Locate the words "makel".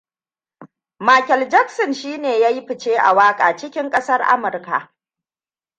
0.99-1.47